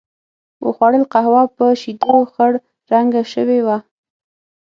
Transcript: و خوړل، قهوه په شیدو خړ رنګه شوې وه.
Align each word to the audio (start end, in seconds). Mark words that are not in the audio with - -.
و 0.63 0.67
خوړل، 0.75 1.03
قهوه 1.13 1.43
په 1.55 1.65
شیدو 1.81 2.13
خړ 2.31 2.51
رنګه 2.91 3.21
شوې 3.33 3.59
وه. 3.65 3.77